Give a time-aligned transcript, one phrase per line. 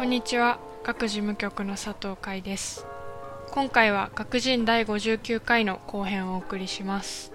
[0.00, 0.58] こんにちは。
[0.82, 2.86] 各事務局の佐藤海です。
[3.50, 7.34] 今回は各人第59回の後編をお送りします。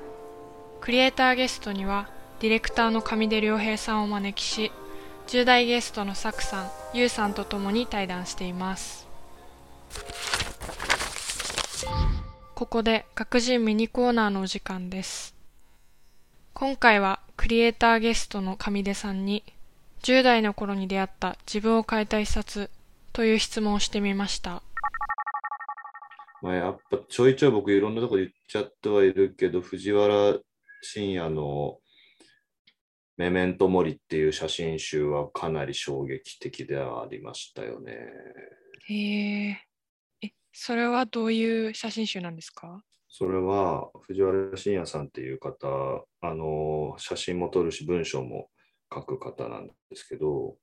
[0.82, 2.10] クリエイターゲストには
[2.40, 4.72] ディレクターの上出良平さんをお招きし
[5.28, 9.08] 10代ゲストのサクさん、ユウさんと共に対談しています。
[12.56, 15.36] ここで各人ミニコーナーのお時間です。
[16.56, 19.44] 今回はクリエイターゲストの上出さんに
[20.06, 22.70] 10代の頃に出会った自分を変えた一冊
[23.12, 24.62] という質問をしてみました。
[26.44, 30.38] まあ、やっぱちょいちょい僕いろんなとこ言っちゃってはいるけど、藤原
[30.84, 31.80] 信也の
[33.18, 37.94] メメントモリっていう写真集はかなり衝撃的ではありましたよね。
[38.88, 38.94] へ
[39.50, 39.58] え。
[40.22, 42.84] え、それはどういう写真集なんですか？
[43.10, 48.50] それは藤原信也さんっていう方、あの写真も撮るし文章も
[48.96, 50.56] 書く方なんですけど、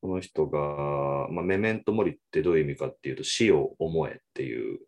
[0.00, 4.80] この人が、まあ、メメントモリってどういう意味かっていうと、死を思えっていう、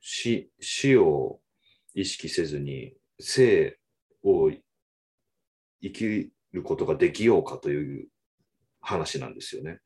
[0.00, 1.40] 死死を
[1.94, 3.78] 意識せずに生
[4.22, 4.50] を
[5.82, 8.08] 生きることができようかという
[8.80, 9.80] 話なんですよね。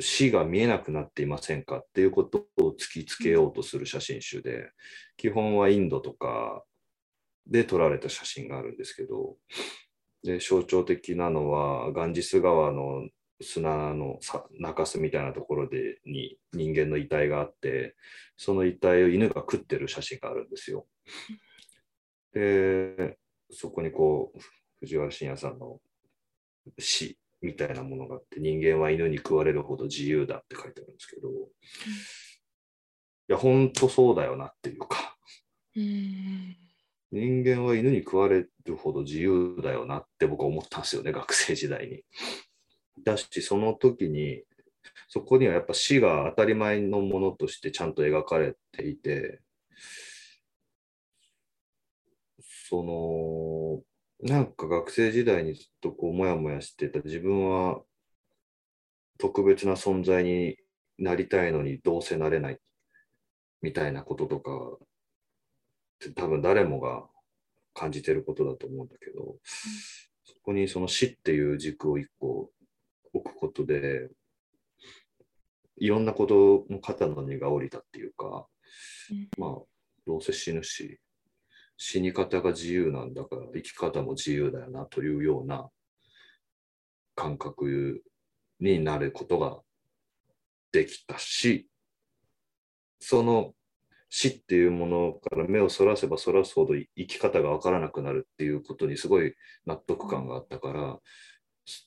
[0.00, 4.70] 死が見えなくなっていませんかっていうことを突きつけようとする写真集で、
[5.16, 6.64] 基本はインドとか
[7.46, 9.36] で撮られた写真があるんですけど、
[10.22, 13.08] で象徴的なのはガンジス川の
[13.40, 14.18] 砂の
[14.58, 17.96] 中州みたいなところでに人間の遺体があって
[18.36, 20.86] その遺体を犬が食ってる写真があるんですよ。
[22.32, 23.18] で
[23.50, 24.38] そこにこう
[24.80, 25.80] 藤原信也さんの
[26.78, 31.40] 死みたいなものがあって人間は犬に食われるほど自由だって書いてあるんですけど、うん、い
[33.28, 35.18] や本当そうだよなっていうか。
[35.74, 36.61] うん
[37.12, 42.04] 人間は犬に食われるほど自由だよなって僕は思ったんですよね、 学生時代に。
[43.04, 44.44] だし、その時に、
[45.08, 49.40] そこにはやっぱ死が当たり前のものとしてちゃんと描かれていて、
[52.40, 53.82] その、
[54.26, 57.82] なんか学生時代にずっとこう、もやもやしてた自分は
[59.18, 60.56] 特別な存在に
[60.98, 62.58] なりたいのにどうせなれない
[63.60, 64.78] みたいなこととか
[66.10, 67.04] 多分誰もが
[67.74, 69.38] 感じてることだと思うんだけど、うん、
[70.24, 72.50] そこにその死っていう軸を一個
[73.12, 74.08] 置くことで、
[75.76, 78.46] いろんなことの肩の荷が下りたっていうか、
[79.10, 79.50] うん、まあ、
[80.06, 80.98] どうせ死ぬし、
[81.76, 85.68] 死に方が自由なんだから生き方も自由だよなというような
[87.14, 88.02] 感覚
[88.60, 89.58] になることが
[90.70, 91.68] できたし、
[93.00, 93.52] その
[94.14, 99.34] 死っていうものから目をそらせばそらすほど生き方が分からなくなるっていうことにすごい
[99.64, 100.98] 納得感があったから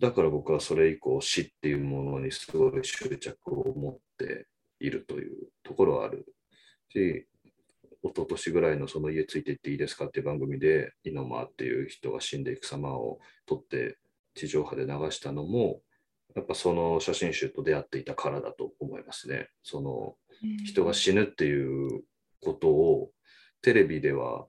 [0.01, 4.47] だから僕はそれ以降死っていうものにすごい執着を持って
[4.79, 6.25] いるというところはある
[6.89, 7.27] し
[8.01, 13.99] 一昨年ぐらいのその家ついていっていいですかっていう番組で猪間っていう人が死んでいく様を撮って
[14.33, 15.81] 地上波で流したのも
[16.35, 19.47] やっぱその写真集と出会っていたからだと思いますね。
[19.63, 20.15] その
[20.65, 22.03] 人が死ぬっていう
[22.45, 23.11] ことを
[23.61, 24.45] テレビでは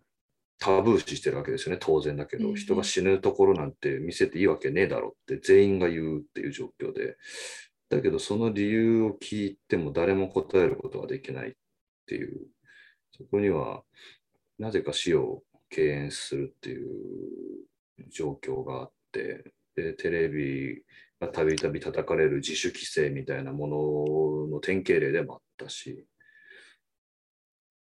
[0.58, 7.16] タブー視してるわけですよね、当然だけど、人が死ぬところなんて見せていいわけねえだろって全員が言うっていう状況で、
[7.88, 11.52] だけどその理由を聞いても誰も答えることができないっ
[12.06, 12.46] ていう、
[13.16, 13.82] そこには
[14.58, 16.88] なぜか死を敬遠するっていう
[18.10, 20.82] 状況があって、でテレビ
[21.20, 26.06] がたびたび叩かれる自主規制みたいなものの典型例でもあったし、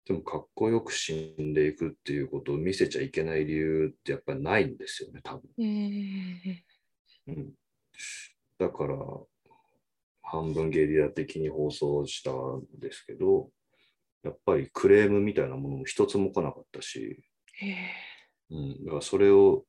[0.06, 5.42] でもかっこよく死んでいくっていうことを見せちゃいけない理由ってやっぱりないんですよね、多分。
[7.28, 7.52] うん、
[8.58, 8.96] だから、
[10.22, 13.50] 半分ゲリラ的に放送したんですけど、
[14.22, 17.22] やっぱりクレームみたいなものも一つも来なかったし、
[18.50, 19.64] うん、だからそれを、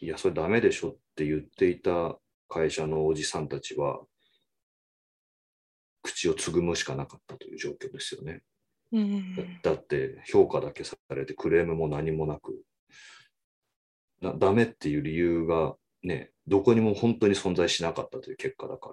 [0.00, 4.00] いや、それダメでしょって言っていた会社のおじさんたちは、
[6.02, 8.42] 口をつぐむしかなかったという状況ですよね。
[8.94, 12.62] うん、だって評価だけされてクレームも何もなく。
[14.20, 15.74] なダメっていう理由が
[16.04, 18.90] ねどこにも本当に存在しなかったという結果だか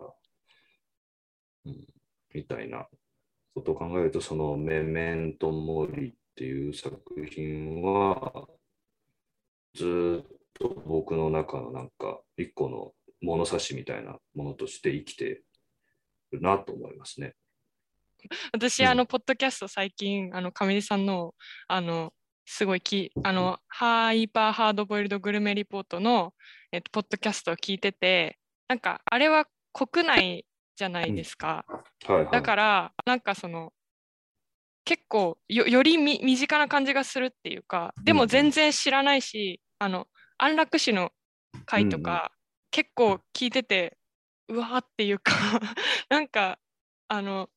[1.65, 1.87] ら、うん、
[2.33, 2.87] みたいな
[3.53, 6.99] ことを考えるとその「メメントモリ」っていう作
[7.29, 8.47] 品は
[9.75, 15.43] ずっと僕の中のなんか一個の物差しみたいなものとして生きて
[16.31, 17.35] るなと思いますね。
[18.53, 21.35] 私、あの、ポッドキャスト最近、あの、上地さんの、
[21.67, 22.13] あの、
[22.45, 26.33] すごいき、あの、ハイパーハードボイルドグルメリポートの、
[26.71, 30.45] えっと、ポッドキャストを聞いてて、なんか、あれは国内
[30.75, 31.65] じゃないですか。
[31.67, 33.73] はいはい、だからなんかその
[34.83, 40.07] 結構よよりみ身近な感じがするっていうかでも全然知らないし、あの
[40.37, 41.11] 安楽死の
[41.65, 42.29] 回とか、うんうん。
[42.71, 43.97] 結構聞いてて
[44.47, 45.33] うわーっていうか
[46.09, 46.57] なんか
[47.07, 47.49] あの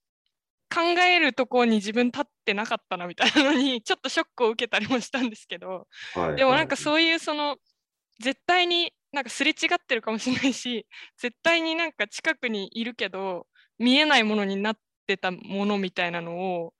[0.72, 6.28] 考えるところに自分立ってなかったなみたいなのに ちょっとショックを受けたりもしたんですけどはい。
[6.28, 7.56] はいでもなんかそういうその
[8.20, 13.46] 絶対になんかすれ違ってるかもしれないし 絶対になんか近くにいるけど
[13.78, 16.74] 見えないものになってたものみたいなのを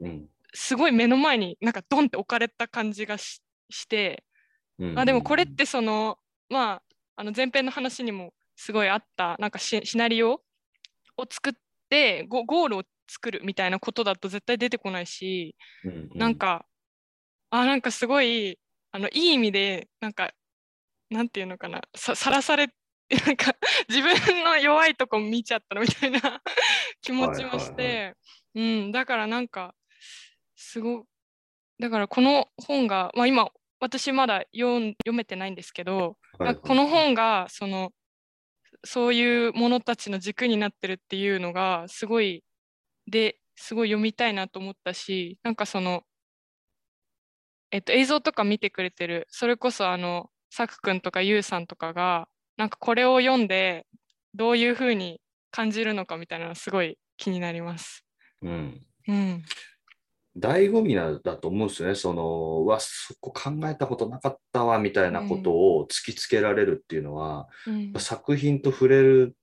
[0.00, 0.30] うん。
[0.54, 4.24] すごい目の前になんかドンって置かれた感じがしして
[4.78, 6.18] うんあでもこれってその
[6.48, 6.82] まあ
[7.16, 10.42] あの前編の話にもすごいあったなんかシシナリオ
[11.16, 11.52] を作っ
[11.88, 15.54] てゴゴールを作るみたいなことだと絶対出てこないし
[15.84, 16.18] うんうん。
[16.18, 16.66] なんか
[17.50, 18.58] あなんかすごい
[18.92, 20.32] あのいい意味でなんか
[21.10, 22.68] なんていうのかなささらされ
[23.26, 23.54] なんか
[23.88, 26.42] 自分の弱いとこ見ちゃったのみたいな
[27.00, 28.14] 気持ちもして、はいは
[28.56, 29.74] うんだからなんか
[30.56, 31.06] すご
[31.78, 33.50] だからこの本が、まあ、今
[33.80, 36.56] 私まだ読めてないんですけど、はいはい。
[36.56, 37.92] この本がその
[38.84, 42.42] そういうものたちの軸になってるっていうのがすごい
[43.06, 46.02] ですごい読みたいなと思ったしなんかその、
[47.70, 53.86] えっと、映像とか見てくれてるそれこそあのさくくんとかゆうさんとかがなんかこれを読んで
[54.34, 55.20] どういうふうに
[55.50, 58.04] 感じるのかみたいなのすごい気になります。
[58.42, 59.42] うんうん、
[60.38, 61.94] 醍醐味なんだと思うんですよね。
[61.94, 69.36] その、うわ、そこ考えたことなかったわ、みたいなことを突きつけられるっていうのは、うん作品と触れる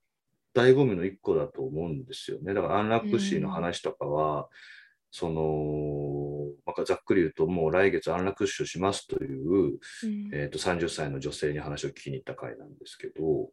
[0.53, 2.53] 醍醐味の一個だと思うんですよね。
[2.53, 4.47] だから安楽死の話とかは、
[5.11, 13.51] その、なんかざっくり言うと、もう来月安楽死をしますという、うんえー、と30歳の女性に話を聞きに行った回なんですけど、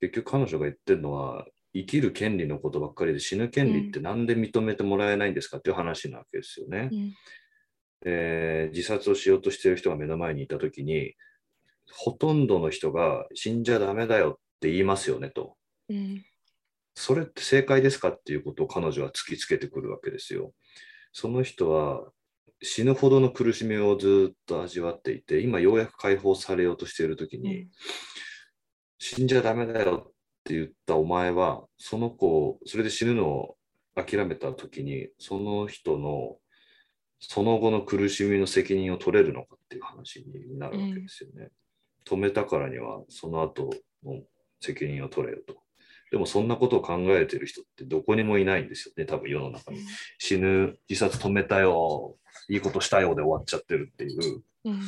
[0.00, 6.88] 結局彼女が言ってるのは、生きる権利のことばっかりで死ぬ権利ってなんで認めてもらえないんですかっていう話なわけですよね。
[6.92, 7.12] うん
[8.04, 11.14] えー自殺をしようとしている人が目の前にいたときに、
[11.92, 15.56] ほとんどの人が死んじゃダメだよって言いますよねと。
[15.88, 16.24] うん
[16.98, 20.54] それって正解ですかっていうことを彼女は突きつけてくるわけですよ。
[21.12, 22.10] その人は
[22.62, 27.68] 死ぬほどの苦しみをずっと味わっていて、今ようやく解放されようとしているときに、うん
[28.98, 30.12] 死んじゃダメだよっ
[30.42, 33.56] て言ったお前は、その子を、それで死ぬのを
[33.94, 36.38] 諦めたときに、その人の
[37.18, 41.50] その後の苦しみの責任を取れるのかっていう話になるわけですよね。
[42.06, 43.70] 止めたからには、その後
[44.04, 44.22] の
[44.60, 45.65] 責任を取れよと。
[46.16, 49.80] でもそんなことを考えてる人ってどこにもいないんですよね、多分世の中に。
[50.16, 52.16] 死ぬ、自殺止めたよ、
[52.48, 54.42] いいことしたよで終わっちゃってるっていう。
[54.64, 54.80] うん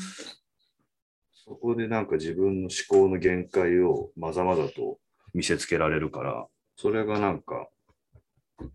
[1.45, 2.71] そこでなんか自分の思
[3.03, 4.99] 考の限界をまざまざと
[5.33, 6.47] 見せつけられるから、
[6.77, 7.69] それがなんか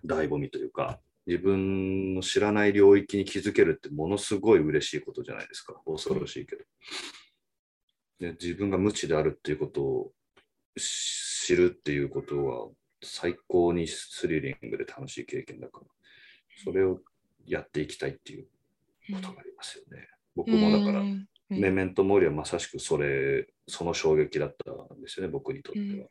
[0.03, 5.75] 醍醐味というか、自分の知らない領域に気づけるってものすごい嬉しいことじゃないですか。
[5.85, 6.63] 恐ろしいけど。
[8.19, 10.11] で自分が無知であるっていうことを
[11.45, 12.69] 知るっていうことは
[13.03, 15.85] 最高にスリリングで楽しい経験だから、
[16.63, 16.99] それを
[17.45, 18.47] やっていきたいっていう
[19.13, 20.07] ことがありますよね。
[20.35, 26.07] 僕もだから、うんメメントモリはまさしくそれ、その衝撃だったんですよね、僕にとっては。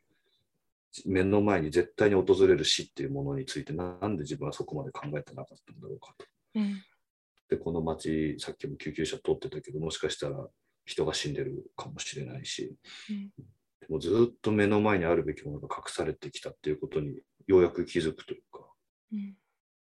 [1.05, 6.27] 目の前に絶対に訪れる死っていうものについて、ななんで自分はそこまで考えてなかったんだろうかと。
[6.57, 6.83] うん
[7.49, 10.49] で、この街、さっきも救急車通ってたけど、もしかしたら
[10.87, 12.75] 人が死んでるかもしれないし、
[13.93, 18.67] もずっと目の前にあるべきものが隠されてきたっていうことにようやく気づくというか、
[19.13, 19.37] うん。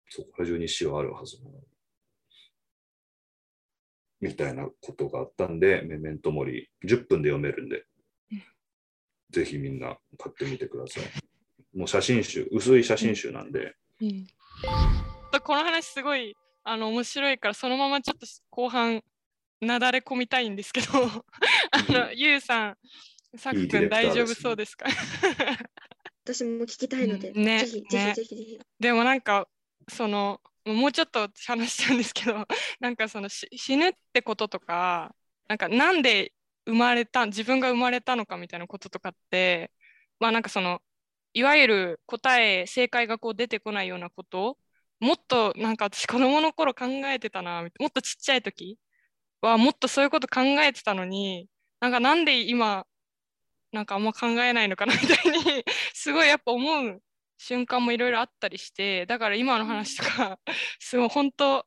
[0.10, 1.64] そこら中に死はあるはずなのに。
[4.20, 7.86] みたいなことがあったんで、メメントモリ、10分で読めるんで
[8.32, 8.44] うん、
[9.32, 11.78] ぜひみんな買ってみてください。
[11.78, 14.28] もう写真集、薄い写真集なんで、うん。
[15.44, 19.02] この話すごいあの面白いからそのままちょっと後半
[19.62, 22.78] なだれ込みたいんですけどあのゆうさん
[23.38, 24.86] さくくんいいディレクター大丈夫そうですか？
[26.24, 27.44] 私も聞きたいので、うん。
[27.44, 28.10] ねぜひぜね。
[28.10, 28.60] ひぜひぜひ。
[28.80, 29.48] でもなんか
[29.90, 32.46] そのもうちょっと話しちゃうんですけど
[32.80, 35.16] なんかそのし死ぬってこととか
[35.48, 36.34] なんかなんで
[36.66, 39.72] 生まれた自分が生まれたのかみたいなこととかって
[40.20, 40.82] まあなんかその
[41.34, 44.58] いわゆる答え正解がこう出てこないようなこと
[45.00, 48.78] もっとなんか私子供の頃考えてたなもっとちっちゃい時
[49.42, 51.48] はもっとそういうこと考えてたのに
[51.80, 52.86] なんかなんで今
[53.72, 55.64] なんかあんま考えないのかなみたいに
[55.94, 57.02] すごいやっぱ思う
[57.38, 60.40] 瞬間もいろいろあったりしてだから今の話とか
[60.80, 61.66] すごい本当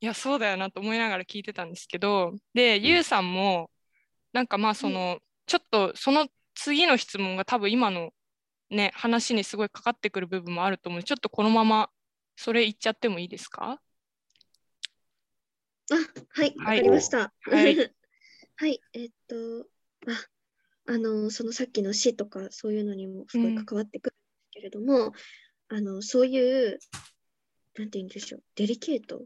[0.00, 3.70] いやそうだよなと思いながら聞いてたんですけどでゆうさんも
[4.32, 8.12] なんかまあそのちょっとその次の質問が多分今の
[8.70, 10.98] ね話にすごいかかってくる部分もあると思う。
[10.98, 11.90] のでちょっとこのまま
[12.36, 13.80] それ言っちゃってもいいですか？
[15.90, 15.94] あ、
[16.30, 16.76] はい、わはい。
[16.78, 17.32] かりました。
[17.42, 17.76] はい。
[18.56, 19.66] はい、えっと、
[20.06, 20.26] あ、
[20.86, 25.12] あの、そのさっきの死とかそういうのにもすごい関わってくるんですけれども、
[25.68, 26.78] あの、そういう、
[27.78, 29.22] なんて言うんでしょう、デリケート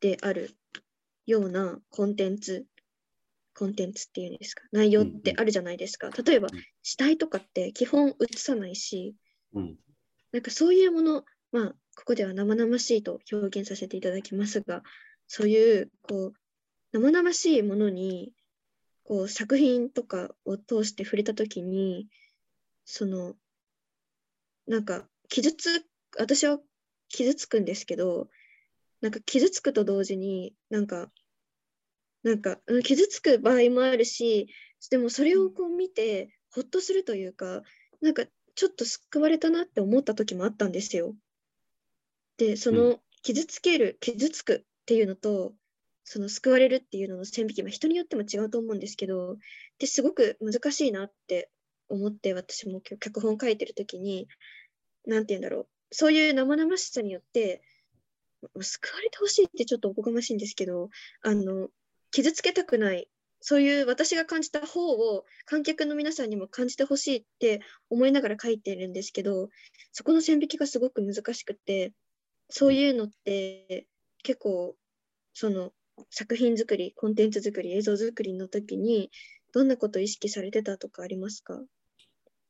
[0.00, 0.56] である
[1.26, 2.66] ようなコンテンツ、
[3.54, 6.10] コンテンツっていうんですか、内容ってあるじゃないですか。
[6.10, 9.14] 例えばうん、死体とかって基本映さないし、
[9.54, 9.76] うん。
[10.32, 14.82] なんかそういうもの、まあ、ここでは生々しいと表現させていただきますが、
[15.26, 16.34] そういう、こう、
[16.92, 18.32] 生々しいものに、
[19.12, 22.08] こう、作品とかを通して触れたときに、
[22.86, 23.34] その、
[24.66, 25.84] なんか、傷つ、
[26.16, 26.58] 私は
[27.10, 28.30] 傷つくんですけど、
[29.02, 31.12] なんか傷つくと同時に、なんか、
[32.22, 34.48] なんか、うん傷つく場合もあるし、
[34.90, 37.60] でもそれをこう見て、ほっとするというか、
[38.00, 41.14] なんかちょっと救われたなって思った時もあったんですよ。
[42.38, 45.52] で、その傷つける、傷つくっていうのと、
[46.04, 49.36] その救われるっていうのの線引きは人によっても違うと思うんですけど、
[49.78, 51.50] ですごく難しいなって
[51.88, 54.28] 思って、私も今日脚本書いてる時に、
[55.06, 57.62] なんて言うんだろう、そういう生々しさによって、
[58.60, 60.90] 救われてほしいってちょっとおこがましいんですけど、
[61.22, 61.68] あの、
[62.10, 63.08] 傷つけたくない、
[63.40, 69.50] そういう私が感じた方を観客の皆さんにも感じてほしいって思いながら書いてるんですけど、
[69.92, 71.92] そこの線引きがすごく難しくて、
[72.50, 73.86] そういうのって
[74.22, 74.76] 結構、
[75.34, 75.72] その
[76.10, 79.10] 作品作り、コンテンツ作り、映像作りの時に、
[79.52, 81.60] どんなことを意識されてたとかありますか？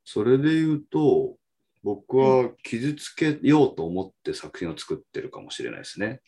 [0.05, 1.37] それで言うと、
[1.83, 6.21] 僕は傷つけようと思って作品を作ってるかもしれないですね。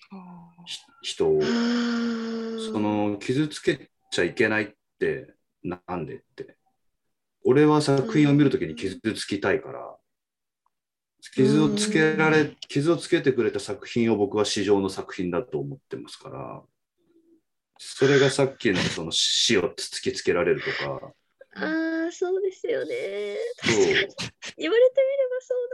[1.03, 1.41] ひ人を。
[1.41, 4.69] その傷つけちゃいけないっ
[4.99, 6.57] てなんでって。
[7.45, 9.97] 俺は作品を見るときに傷つきたいから、
[11.35, 16.63] 傷をつけられ、傷をつけてくれた作品を僕は市場の作品だと思ってますから、
[17.79, 21.13] それがさっきのその死を突きつけられるとか、
[21.57, 23.37] ああ、そうですよね。
[23.63, 23.93] そう確かに。
[23.93, 24.17] 言われて
[24.59, 25.65] みればそう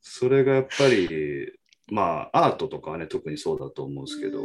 [0.00, 1.52] それがやっぱり、
[1.88, 4.40] まあアートとかはね、特にそうだと思うんですけど、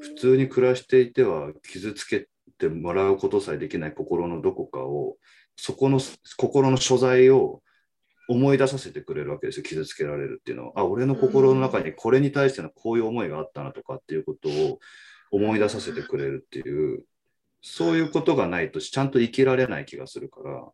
[0.00, 2.28] 普通に暮らしていては傷つけ
[2.58, 5.16] てもらうことさえできない心のどこかを
[5.56, 6.00] そこの
[6.36, 7.62] 心の所在を
[8.28, 14.78] 思い出させてくれるわけですよ傷つけられるっていうのはあ俺の心の中にこれに対してのこういう思いがあったなとかっていうことを
[15.30, 17.04] 思い出させてくれるっていう
[17.60, 20.68] そういうことがないとちゃんと生きられない気がするから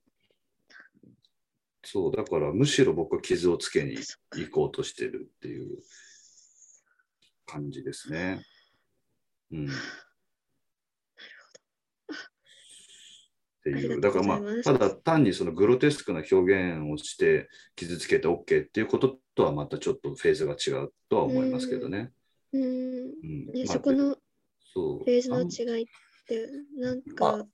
[1.84, 3.96] そうだからむしろ僕は傷をつけに
[4.36, 5.78] 行こうとしてるっていう
[7.46, 8.44] 感じですね。
[9.52, 9.66] うん。
[9.66, 9.68] っ
[13.62, 14.00] ていう。
[14.00, 22.12] だからまあ、ただ単にそのグロテスクな表現をして傷つけて OK っていうこととはまたちょっとフェーズが違うとは思いますけどね。
[22.52, 22.64] うーん。
[22.64, 22.68] う
[23.26, 23.46] ん。
[23.46, 24.16] ね、まあそこの
[24.74, 25.86] そうフェーズの違いっ
[26.26, 26.48] て、
[26.78, 27.46] なんまか、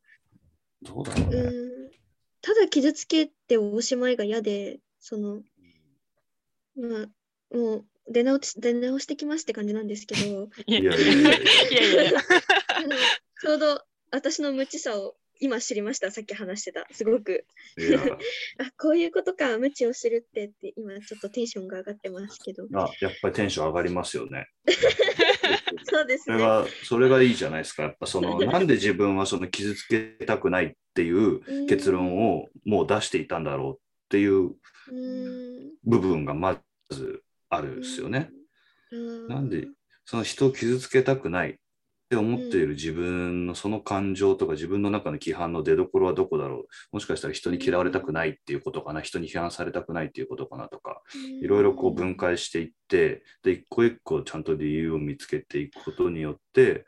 [0.83, 1.37] どうだろうね。
[1.37, 1.91] うーん、
[2.43, 5.43] ただ傷つけておしまいが嫌で、その、
[6.77, 12.21] まあ、もう出直し出直してきますって感じなんですけど、いやいやいや
[13.41, 16.87] ちょうど私の無知さを今知りました、さっき話してた。
[16.93, 17.45] すごく。
[18.59, 22.67] あ、こういうことか、無知を知るってって、今ちょっとテンションが上がってますけど。
[22.75, 24.49] あやっぱりテンション上がりますよね。
[25.85, 26.37] そうですね。
[26.37, 27.85] それが、それがいいじゃないですか。
[27.85, 34.55] やっぱその、 なんで自分はその傷つけたくないっていう結論をもう出していたんだろうっていう。
[35.85, 38.31] 部分がまずあるんですよね。
[38.91, 39.29] うん。
[39.29, 39.69] なんで
[40.05, 41.59] その人を傷つけたくない
[42.09, 46.67] って思っている自分のその感情とか自分の中の規範の出所はどこだろう。
[46.93, 49.03] もしかしたら人に嫌われたくないっていうことかな。
[49.03, 51.03] 人に批判されたくないっていうことかなとか。
[51.43, 56.87] いろいろこう分解していってで一個一個ちゃんと理由を見つけていくことによって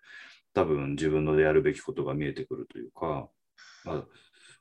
[0.55, 3.29] 多分自分のやるべきことが見えてくるというか、
[3.85, 4.05] まあ、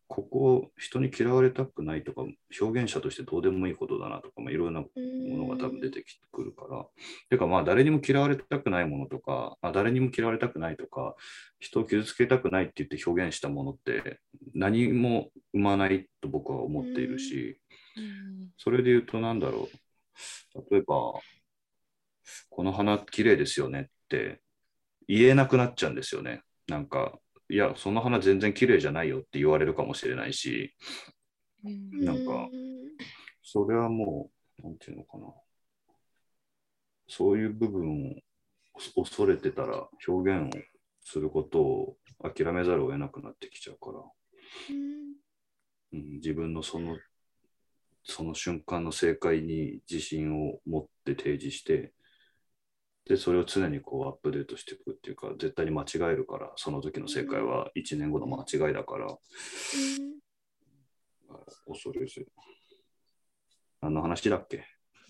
[0.09, 2.23] ここ人に嫌われたくないとか
[2.59, 6.83] 表現者としてどうでもいいことだなとか、まあ、いろんなものが多分出てくるから。
[7.29, 11.15] てかまあ誰にも嫌われたくないものとかあ誰にも嫌われたくないとか
[11.59, 14.19] 人を傷つけたくないって言って表現したものって
[14.55, 17.61] 何も生まないと僕は思っているし
[18.57, 20.71] それで言うとなんだろう。
[20.71, 21.13] 例えば
[22.49, 24.41] この花綺麗ですよねって
[25.07, 26.41] 言えなくなっちゃうんですよね。
[26.67, 30.75] なんかいやその花全然綺麗じゃないよって言われるかもしれないし
[31.63, 32.05] うん。
[32.05, 32.49] なんか
[33.51, 34.29] それはも
[34.59, 35.25] う、なんていうのかな。
[37.07, 40.59] そういう部分を恐れてたら表現を
[41.01, 44.03] することを諦めざるを得なくなってきちゃうから、
[45.93, 46.97] うん、自分のその
[48.03, 51.93] その瞬間の正解に自信を持って提示して、
[53.09, 59.17] で、それを常にこうアップデートしていくっていうか、絶対に間違えるから、その時の正解は1年後の間違いだから、うん
[61.67, 62.27] 恐れず。
[63.81, 64.63] 何の話だっけ？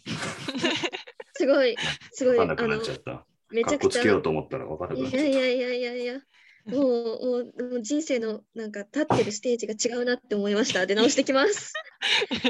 [1.35, 1.75] すごい、
[2.13, 3.25] すごい、分かんなくなっちゃった。
[3.49, 3.99] めちゃくちゃ。
[3.99, 5.27] つけようと思ったら分かんなくなっちゃった。
[5.27, 6.21] いやいやいやいやいや、
[6.65, 10.85] もうもう人生のなんか立ってるステージが違うなって思いました。
[10.85, 11.73] 出直してきます。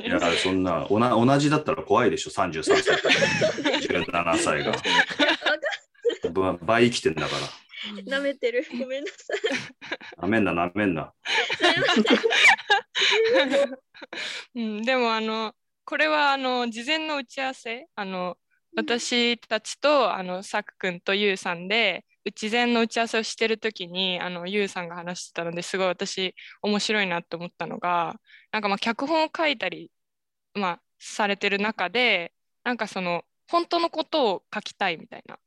[0.03, 3.09] いや、そんな、おな同じだったら怖いでしょ、33歳と
[3.93, 4.73] 17歳が。
[6.29, 7.41] ば倍生きてんだから。
[8.05, 8.65] なめてる。
[8.77, 9.39] ごめんなさい。
[10.21, 11.13] なめんな、なめんな。
[14.55, 15.53] うん、でもあの
[15.85, 18.37] これはあの事前の打ち合わせあの
[18.75, 28.19] 私たちとあのさくくんとゆうさんで事前の打ち合わせをしてる時にあのゆうさんが話してたのですごい私面白いなと思ったのが
[28.51, 29.91] なんかまあ脚本を書いたり、
[30.53, 32.33] まあ、されてる中で
[32.63, 35.37] なんかその本当のことを書きたいみたいな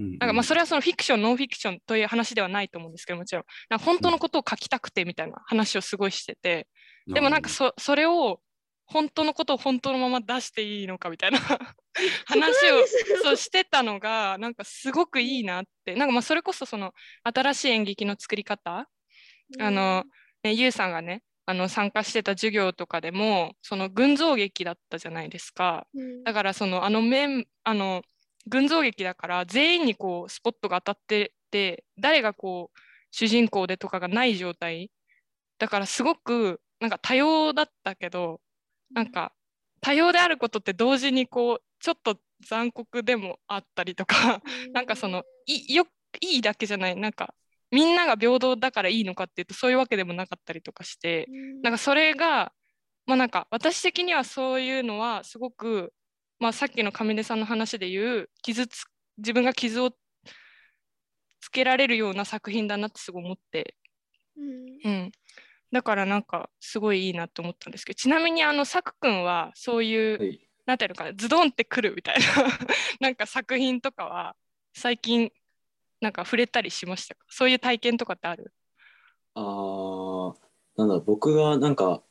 [0.00, 3.44] なんかまあそれはそのフィクションノンフィクションという話ではないと思うんですけどもちろん。
[3.68, 6.66] なんか本当のことを書きたくてみたいな話をすごいしてて。
[7.06, 8.40] でもなんかそそれを
[8.86, 11.38] 本当のことを本当のまま出していいのかみたいな
[12.26, 12.86] 話を
[13.22, 15.94] そうしてたのがなんかすごくいいなって。
[15.94, 16.92] なんかまあそれこそその
[17.22, 18.88] 新しい演劇の作り方。
[19.58, 20.04] あの、
[20.44, 25.86] ね、ゆうさんがねあの参加してた授業とかでもその群像劇だったじゃないですか。
[25.94, 26.24] うん。
[26.24, 28.02] だからそのあの面あの
[28.50, 32.78] 群像劇だから全員にこうスポットが当たってて誰がこう
[33.10, 34.90] 主人公でとかがない状態。
[35.58, 38.40] だからすごくなんか多様だったけど
[38.92, 39.32] なんか
[39.80, 42.16] 多様であることって同時にこうちょっと
[42.48, 44.42] 残酷でもあったりとか
[44.72, 45.86] なんかそのいよ
[46.20, 46.96] いいだけじゃない。
[46.96, 47.34] なんか
[47.70, 51.26] みんなが平等だからいいのかっていうとそういうわけでもなかったりとかして。
[51.28, 51.62] うん。
[51.62, 52.52] なんかそれが
[53.06, 55.92] まあなんか私的にはそういうのはすごく、
[56.40, 58.84] まあ、さっきの上出さんの話で言う傷つ
[59.18, 59.90] 自分が傷を
[61.40, 63.76] つけられるような作品だなってすごい思って、
[64.36, 64.78] うん。
[64.82, 65.12] うん、
[65.70, 70.40] だからなんかすごいいいなと思ったんですけどちなみにあのさくくんはそういう、はい。
[70.66, 72.24] なんていうのかなズドンってくるみたいな
[73.00, 74.36] なんか作品とかは
[74.72, 75.30] 最近
[76.00, 77.26] なんか触れたりしましたか？
[77.28, 78.54] そういう体験とかってある？
[79.34, 80.34] あー
[80.76, 82.02] なんだ僕がなんか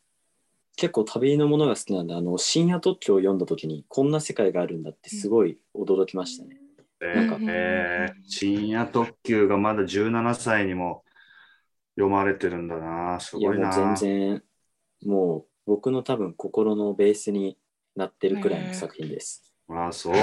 [0.80, 6.56] 結構旅のものが好きなんであの深夜特許を読んだ時にこんな世界があるんだってすごい驚きましたね。
[7.02, 11.04] えなんかーえー深夜特急がまだ17歳にも
[11.96, 13.20] 読まれてるんだな。
[13.20, 13.74] すいやもうごいな。
[13.74, 14.44] 全然
[15.06, 17.58] もう僕の多分心のベースに
[17.98, 19.54] なってるくらいの作品です。
[19.68, 20.15] ああ、そう。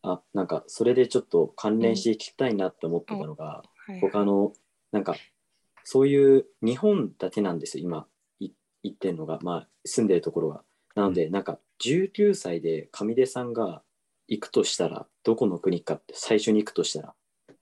[0.00, 4.52] あなんかそれでちょっと関連していきたいなって思ってたのが、はい僕あの
[4.92, 5.16] なんか
[5.84, 8.06] そういう日本だけなんですよ今
[8.82, 10.62] い言ってるのがまあ住んでるところが
[10.94, 13.82] なので、なんか19歳で上出さんが
[14.28, 17.14] 行くとしたらどこの国かって最初に行くとしたら。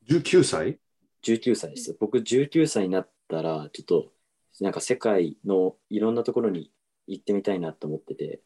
[0.09, 0.79] 19歳
[1.23, 4.13] ？19歳です僕19歳になったらちょっと
[4.61, 6.73] なんか世界のいろんなところに
[7.07, 8.41] 行ってみたいなと思ってて。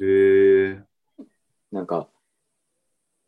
[0.00, 0.82] えー、
[1.72, 2.08] なんか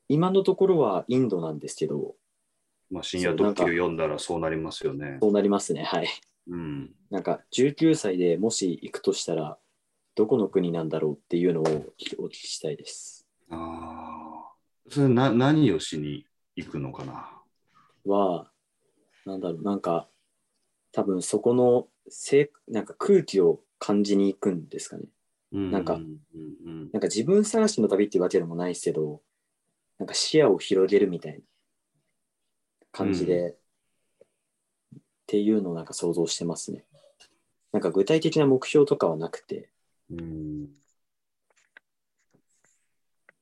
[0.09, 2.17] 今のところはインドなんですけど。
[2.91, 5.19] まあ、深夜特急読んだらそうなりますよね。
[5.21, 5.85] そうなりますね。
[5.85, 6.09] はい
[6.49, 6.95] うん。
[7.11, 9.59] なんか19歳でもし行くとしたら
[10.15, 11.65] どこの国なんだろうっていうのを
[12.19, 13.27] お聞きしたいです。
[13.51, 14.89] ああ。
[14.91, 17.31] それな何をしに行くのかな？
[18.07, 18.51] は
[19.27, 20.09] なんだろうなんか
[20.93, 25.05] 多分そこのせなんか空気を感じに行くんですかね。
[25.53, 25.99] うんなんか
[26.93, 29.21] なんか自分探しの旅っていうわけでもないですけど
[29.99, 31.39] なんか視野を広げるみたいな
[32.93, 33.58] 感じで、
[35.29, 36.87] っていうのをなんか想像してますね。
[37.71, 39.69] なんか具体的な目標とかはなくて
[40.11, 40.69] うん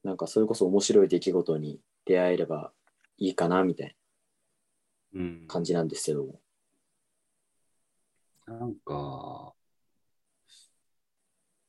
[0.03, 2.73] なんかそれこそ面白い出来事に出会えれば
[3.19, 3.97] いいかなみたい
[5.15, 6.27] うんな感じなんですけど、
[8.47, 9.55] なんか、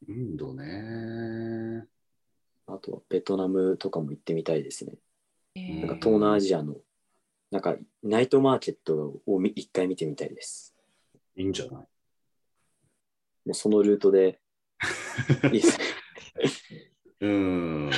[0.08, 1.88] インドね。
[2.66, 4.94] あとはベトナムとかも行ってみたいですね。
[5.56, 6.76] えーなんか東南アジアの
[7.50, 10.76] なんかナイトマーケットをみ一回見てみたいです。
[11.36, 11.74] いいんじゃない？
[11.74, 11.88] も
[13.48, 14.42] うそのルートで
[15.46, 15.86] いいですね。
[17.22, 17.92] うん。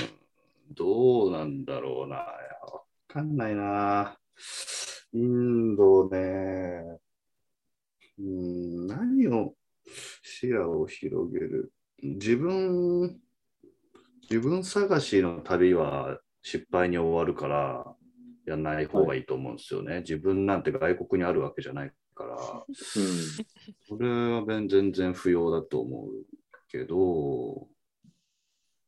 [0.72, 2.18] どうなんだろうな。
[2.18, 4.20] わかんないな。
[5.14, 7.00] インドね。
[8.20, 9.56] うん、何を
[10.22, 11.74] 視野を広げる？
[12.04, 13.20] 自分、
[14.30, 17.96] 自分探しの旅は失敗に終わるから、
[18.50, 20.00] やんない方がいいと思うんですよね。
[20.00, 22.36] 自分なんて外国にあるわけじゃないから。
[22.36, 22.76] うん
[23.88, 26.12] それは全然不要だと思う
[26.68, 27.68] けど、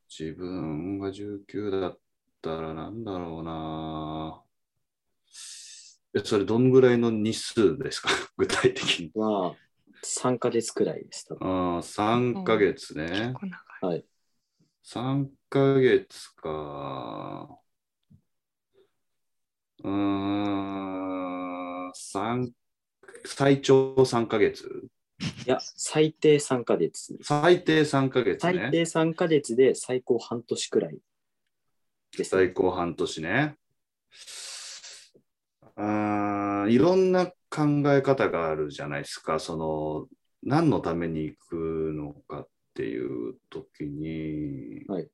[0.08, 2.00] 自分が19だっ
[2.42, 4.44] たらなんだろうな。
[6.14, 8.10] えそれどんぐらいの日数ですか？
[8.38, 9.12] 具体的に。
[9.16, 9.56] は
[10.04, 11.28] 3ヶ月くらいです。
[11.40, 13.34] ああ、3ヶ月ね結。
[13.34, 13.86] 構長い。
[13.86, 14.06] はい。
[14.84, 17.61] 3ヶ月か。
[19.84, 19.92] うー
[21.90, 22.52] ん、三
[23.26, 24.88] 最長3ヶ月？
[25.46, 27.18] いや、最低3ヶ月。
[27.22, 28.54] 最低3ヶ月ね。
[28.54, 31.00] 最低3ヶ月で最高半年くらいね。
[32.24, 33.56] 最高半年ね。
[35.76, 39.40] あーいろんな考え方があるじゃないですか。
[39.40, 40.08] その、
[40.44, 41.56] 何のために行く
[41.96, 45.08] のかっていう時に、はい。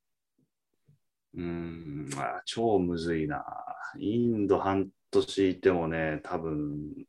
[1.37, 3.45] うーん、あ超むずいな。
[3.99, 7.05] インド半年いてもね、多分、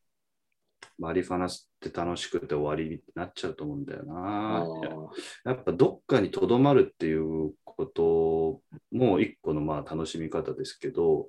[0.99, 4.67] マリファナスって楽しくて終わりになっちゃうと思うんだよあな。
[4.67, 5.09] ー
[5.45, 8.61] やっぱどっかにとどまるっていうこと
[8.91, 11.29] も一個のまあ楽しみ方ですけど、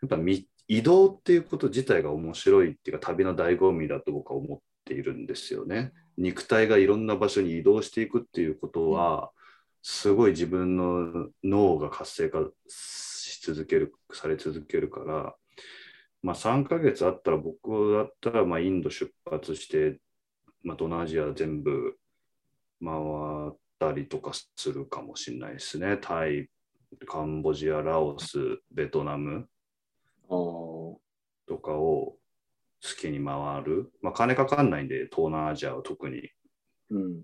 [0.00, 5.92] やっぱみ移動っていうこと自体が面白いっていうか旅の醍醐味だと僕は思っているんですよね。
[6.16, 9.30] 肉体がいろんな場所に移動していくっていうことは、
[9.90, 15.34] すごい自分の脳が活性化し続ける、され続けるから、
[16.22, 19.98] まあ3ヶ月あったら僕だったらまあインド出発して、
[20.62, 21.96] まあ、東南アジア全部
[22.84, 22.92] 回
[23.48, 25.96] ったりとかするかもしれないですね。
[25.96, 26.50] タイ、
[27.06, 28.38] カンボジア、ラオス、
[28.70, 29.48] ベトナム
[30.28, 32.18] とかを好
[33.00, 33.90] きに回る。
[34.02, 36.28] まあ金かかんないんで、東南アジアは特に。
[36.90, 37.22] うん。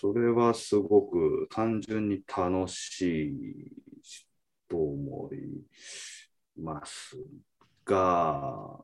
[0.00, 3.34] それはすごく単純に楽しい
[4.68, 7.16] と思います
[7.84, 8.78] が、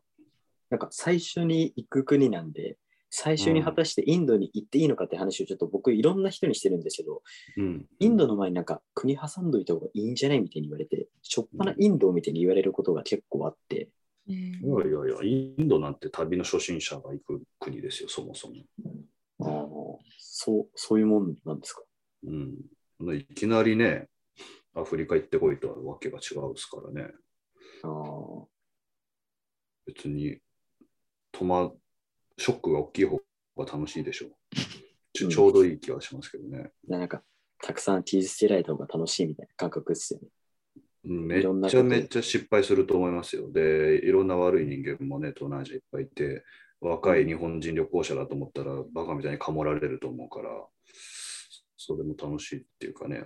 [0.71, 2.79] なんか最初に行く国なんで、
[3.11, 7.23] 最初に果たしてインドに行っていいのかって話をちょっと僕いろんな人にしてるんですけど、
[7.57, 13.89] うん、インドの前になんか国挟んどいた方がいいんじゃないみたいに言われて、しょっぱなインドみたいに言われることが結構あって、
[14.29, 14.35] うん。
[14.35, 18.55] いやいやいや、インドなんて旅の初心者が行く国ですよ、そもそも。
[20.45, 21.83] そう、そういうもんなんですか？
[22.25, 24.09] うん、いきなりね、
[24.75, 27.11] アフリカ行ってこいとはわけが違うですからね。
[27.83, 28.45] あー
[29.87, 30.39] 別に、
[31.33, 31.73] 止ま、
[32.39, 33.17] ショックが大きい方
[33.57, 34.31] が楽しいでしょう。
[35.13, 36.71] ちょちょうどいい気がしますけどね。
[36.89, 37.23] なんか、
[37.63, 40.29] たくさんチーズしてられた方が楽しいみたいな感覚ですよね。
[41.07, 43.53] うんめちゃめっちゃ失敗すると思いますよ。
[43.53, 46.43] で、いろんな悪い人間もね、東南アジアいっぱいいて、
[46.87, 50.51] 若い日本人旅行者だと思ったら、バカみたいにかもられると思うから、
[51.77, 53.25] それも楽しいっていうかね、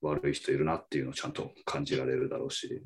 [0.00, 2.82] 悪い人いるなっていうのをちゃんと感じられるだろうし。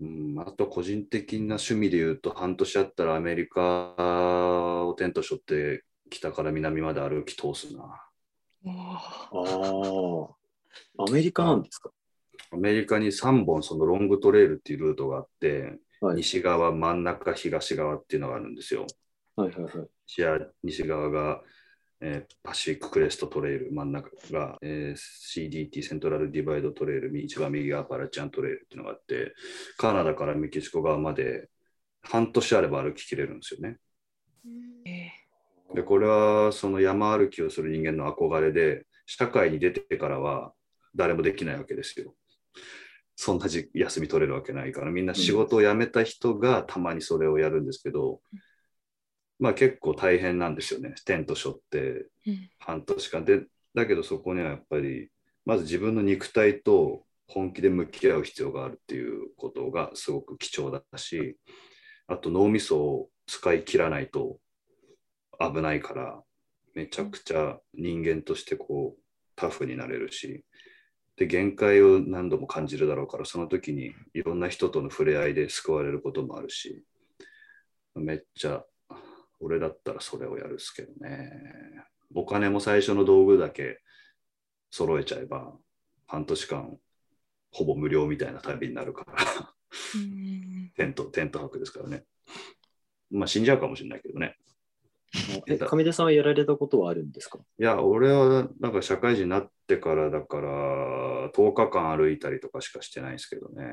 [0.00, 7.82] うん、あと個人的な趣味で言うと、半年あったらアメリカをテントしょって北から南まで歩き通すな。
[8.64, 11.90] ああ、アメリカなんですか？
[12.52, 18.86] アメリカに3本そのロングトレイルっていうルートがあって、はい、西側、真ん中、東側っていうのがあるんですよ。
[19.36, 19.88] はいはいはい。
[20.62, 21.42] 西側が、
[22.00, 29.34] えーパシフィッククレストトレイル、真ん中が、えー CDT、セントラルディバイドトレイル、一番右がアパラチアントレイルっていうのがあって、
[29.76, 31.48] カナダからメキシコ側まで
[32.02, 33.78] 半年あれば歩ききれるんですよね。
[34.86, 35.10] え
[35.74, 40.52] で、これはその山歩きをする人間の憧れで、社会に出てからは
[40.94, 42.14] 誰もできないわけですよ。
[43.20, 48.20] そんなじ休み取れるわけないから、みんな仕事を辞めた人がたまにそれをやるんですけど、
[49.40, 50.94] まあ結構大変なんですよね。
[51.04, 52.50] テント背負ってうん。
[52.60, 53.24] 半年間。
[53.24, 53.42] で、
[53.74, 55.10] だけどそこにはやっぱり、
[55.44, 61.36] まず自分の肉体と本気で向き合う必要があるっていうことがすごく貴重だし、
[62.06, 64.38] あと脳みそを使い切らないと
[65.40, 66.22] 危ないから、
[66.74, 69.00] めちゃくちゃ人間としてこう
[69.34, 70.44] タフになれるし、
[71.18, 76.84] で、限界を何度も感じるだろうから、その時にいろんな人との触れ合いで救われることもあるし、
[77.96, 78.64] めっちゃ
[79.40, 81.32] 俺だったらそれをやるっすけどね。
[82.14, 83.80] お金も最初の道具だけ
[84.70, 85.52] 揃えちゃえば、
[86.06, 86.78] 半年間
[87.50, 89.14] ほぼ無料みたいな旅になるから、
[89.96, 92.04] うんテント、テント泊ですからね。
[93.10, 94.36] まあ死んじゃうかもしれないけどね。
[95.46, 97.38] え、上出さんはやられたことはあるんですか？
[97.38, 103.64] いや、俺はなんか社会人になってからだから、10日間歩いたりとかしかしてないですけどね。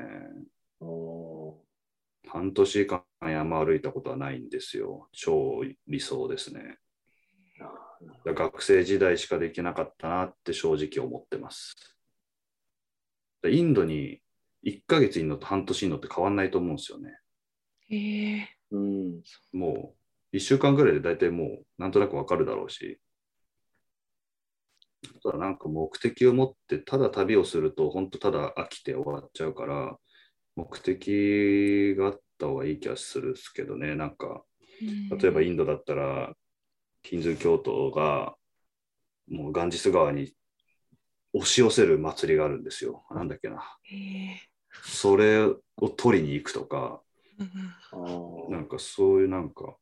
[2.28, 5.08] 半年間山歩いたことはないんですよ。
[5.12, 6.78] 超理想ですね。
[8.24, 11.74] 学生時代しかできなかったなって正直思ってます。
[13.42, 14.20] でインドに
[14.64, 17.18] 1ヶ月いんのと半年いんのって変わんないと思うんですよね。
[17.88, 19.22] ええうん。
[19.52, 20.05] もう
[20.36, 23.00] 1週間ぐらいで大体もうなんとなくわかるだろうし、
[25.22, 29.96] ただなんか目的を持って、ただ旅をすると、本当ただ飽きて終わっちゃうから、
[30.56, 33.94] 目的があった方がいい気がするんですけどね。
[33.94, 34.44] なんか、
[35.20, 36.34] 例えばインドだったら、
[37.02, 38.34] ヒンズー教徒が
[39.28, 40.34] もうガンジス川に
[41.32, 43.04] 押し寄せる祭りがあるんですよ。
[43.10, 43.62] なんだっけな。
[44.82, 45.60] それを
[45.96, 47.02] 取りに行くとか、
[48.50, 49.76] なんかそういうなんか、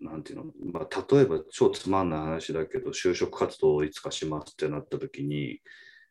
[0.00, 5.60] なんていうの、まあ、例えば超つまんない話だけど、就職活動をいつかしますってなった時に、い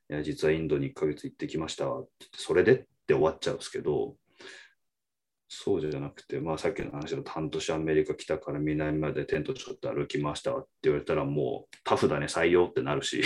[0.09, 1.85] や実はインドに1ヶ月行ってきました
[2.33, 2.75] それでっ
[3.07, 4.15] て終わっちゃうんですけど、
[5.51, 13.23] そうじゃなくて、まあ、さっきの話だと半年アメリカ来たから南までテントちょっと歩きましたわって言われたらもうタフだね採用ってなるし。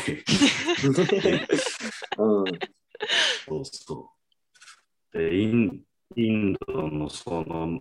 [2.17, 2.45] うん。
[3.45, 4.10] そうそ
[5.13, 5.17] う。
[5.17, 5.82] でイン
[6.15, 7.80] インドのその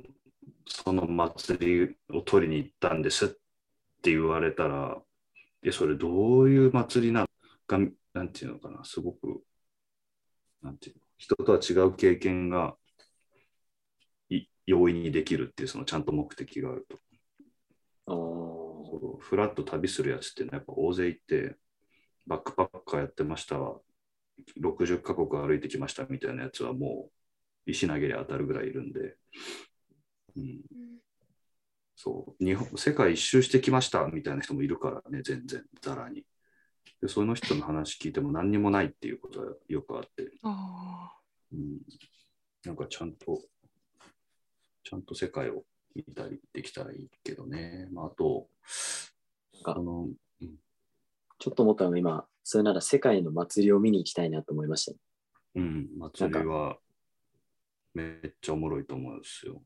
[0.73, 4.97] その祭りを取りに行ったんですって言われたら
[5.63, 7.27] いやそれどういう祭りなの
[7.67, 7.79] か
[8.15, 9.43] なんていうのかなすごく
[10.63, 12.75] なんていうの人とは違う経験が
[14.31, 16.99] い容易にできるっていうそのちゃんと目的があると。
[18.07, 18.15] あ
[19.21, 21.57] フラッと旅するやつっていうのはやっぱ大勢いて
[22.27, 23.79] バックパッカーやってましたわ。
[24.61, 27.11] 60カ国歩いてきましたみたいなやつはも
[27.67, 29.17] う石投げりゃ当たるぐらいいるんで、
[30.37, 30.61] うん、
[31.97, 32.45] そう。
[32.45, 35.65] 日本世界一周してきましたみたいな人もいるからね全然。
[35.81, 36.25] ざらに。
[37.01, 41.13] でその人の話聞いても何にもないっていうことはよくあって、あ
[41.53, 41.79] うん、
[42.65, 43.41] なんかちゃんと
[44.85, 45.65] ちゃんと世界を
[45.95, 48.47] 見たりできたらいいけどね、まあ、あと
[49.55, 50.09] なんかあの
[51.39, 54.99] ちょっと思ったのが今、それなら世界の祭りを見に行きたいなと思いましたね。
[55.57, 56.79] うん、祭りは
[57.95, 59.61] めっちゃおもろいと思うんですよ。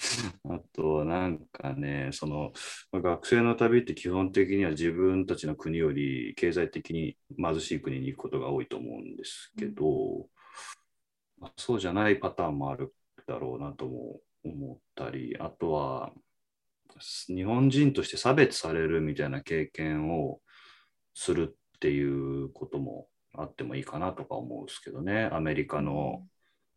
[0.48, 2.52] あとなんかね、その
[2.92, 10.28] 学生の旅って基本的には自分たちの国より経済的に貧しい国に行くことが多いと思うんですけど、
[11.38, 12.94] まあそうじゃないパターンもある
[13.26, 16.12] だろうなとも思ったり、あとは
[17.26, 20.40] 日本人として差別されるみたいな経験を
[21.14, 25.28] するっていうこともあってもいいかなとか思うんですけどね。
[25.32, 26.26] アメリカの、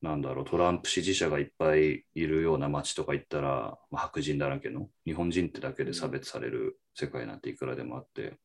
[0.03, 8.37] なんだろう、トランプ支持者がいっぱいいるような街とか行ったら、まあ、白人だらけの、日本人ってだけで差別される世界なんていくらでもあって、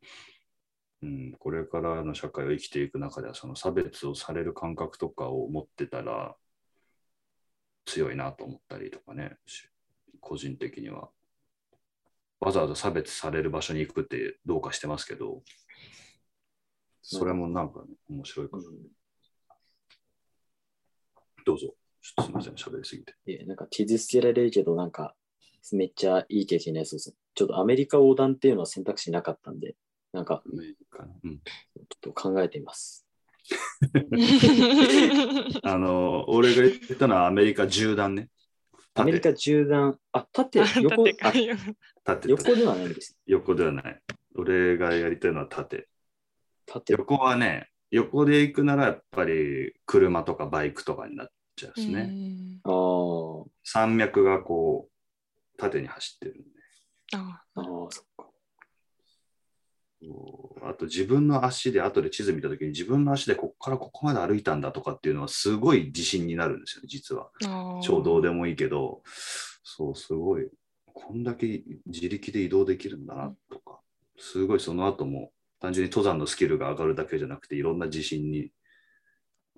[1.03, 6.37] うん、これからの社会を生きていく中では、その差別をされる感覚とかを持ってたら
[7.87, 9.69] 強いなと思ったりとかね、し
[10.21, 11.11] 個人的には。
[12.39, 15.43] わざわざ差別される場所に行くってどうかしてますけど、
[17.03, 18.63] それもなんか、ね、面白いから、
[21.49, 21.75] どうぞ。
[22.03, 23.15] ちょっとすみません、喋りすぎて。
[23.25, 25.15] いやなんか傷つけられるけど、なんか
[25.73, 27.15] めっちゃいい経験のやつです。
[27.35, 29.75] ちょっとアメリカ横断っていうのは選択肢なかったんで、
[30.13, 31.15] なんかアメリカの？
[31.25, 33.07] うん、ちょっと考えてみます。
[35.65, 35.71] あ。
[35.73, 38.29] あの、俺が言ったのはアメリカ縦断ね。
[38.93, 41.57] アメリカ縦断、あ、縦、 横、あ縦か
[42.05, 43.17] 縦横ではないんです。
[43.25, 44.03] 横ではない。
[44.35, 45.89] 俺がやりたいのは縦。
[46.67, 46.93] 縦。
[46.93, 51.29] 横はね、横で行くならやっぱり車とかバイクとかになっ
[51.59, 52.11] ちゃうですね。
[52.65, 53.45] あー。
[53.65, 56.43] 山脈がこう、縦に走ってるんで。
[57.15, 58.27] ああー、そっか。
[60.63, 67.31] あと自分の足で後で地図見た時に自分の足でここからここまで歩いたんだとかっていうのはすごい自信になるんですよね実は。
[67.47, 69.03] あ超どうでもいいけど。
[69.65, 70.49] そうすごい。
[70.87, 73.81] こんだけ自力で移動できるんだなとか。
[74.19, 78.51] すごいその後も単純に登山のスキルが上がるだけじゃなくていろんな自信に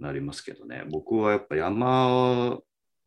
[0.01, 0.85] なりますけどね。
[0.91, 2.59] 僕はやっぱ山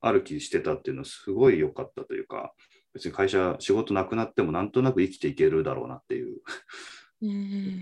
[0.02, 2.54] 歩きしてたっていうのはすごい良かったというか
[2.94, 6.42] 別に会社仕事なくなってもなんとなく生きていけるだろうなっていう。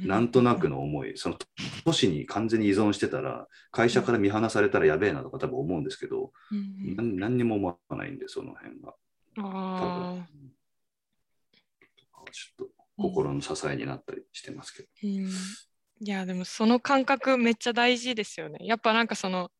[0.05, 1.35] なんとなくの思い、その
[1.83, 8.93] 都市に完全に依存してたら、会社から見放されたらやべえなとか多分思うんですけど、うん何何にも思わないんで、その辺が。
[9.35, 10.51] 多あ分
[12.31, 14.89] ちょっと心の支えになったりしてますけど。
[16.03, 18.57] いやでもその感覚めっちゃ大事ですよね。
[18.65, 19.51] やっぱなんかその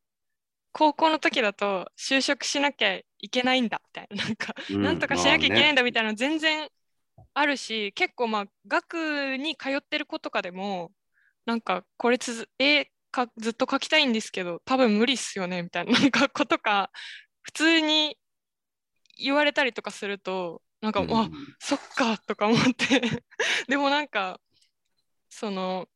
[0.72, 4.24] 高校の時だと就職しなきゃいけないんだみたいな。
[4.24, 6.68] なんかうなんとかしなきゃいけないんだみたたいなの全然
[7.34, 10.90] あるし、結構まあ学に通ってる子とかでも
[11.46, 15.92] なんかこれつづ絵かずっと描きたいんですけど多分無理っすよねみたいな。
[15.92, 16.90] なんか子とか
[17.42, 18.18] 普通に
[19.16, 23.22] 言われたりとかするとなんか、あそっかとか思って。
[23.68, 24.40] でもなんか
[25.30, 25.88] その、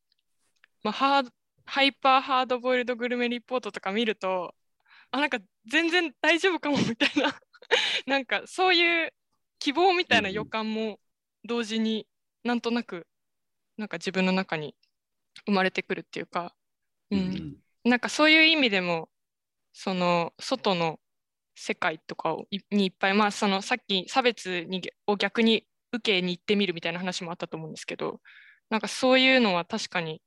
[0.86, 1.30] まあ、ハー
[1.64, 4.54] ハイパーハードボイルドグルメリポートとか見ると
[5.10, 7.36] あなんか全然大丈夫かもみたいな。
[8.06, 9.12] なんかそういう
[9.58, 11.00] 希望みたいな予感も
[11.44, 12.06] 同時に
[12.44, 13.08] なんとなく
[13.76, 14.76] なんか自分の中に
[15.46, 16.54] 生まれてくるっていうか、
[17.10, 17.56] う、うんん。
[17.82, 19.08] なんかそういう意味でも
[19.72, 21.00] その外の
[21.56, 28.20] 世界とかをいにいっぱいまあそのさっき差別にを逆に受けに行ってみるみたいな話もあったと思うんですけど
[28.70, 30.22] なんかそういうのは確かに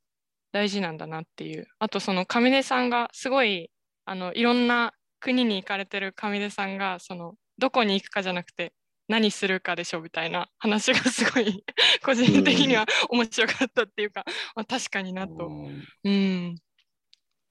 [0.51, 3.69] 大事なんだなっていうあとその上出さんがすごい
[4.05, 8.73] あのいろんな国に行かれてる上出さんがそのどこに行くかじゃなくて
[9.07, 11.63] 何するかでしょみたいな話がすごい
[12.05, 14.23] 個人的には面白かったっていうか、
[14.55, 15.47] まあ、確かになと。
[15.47, 16.55] うんうん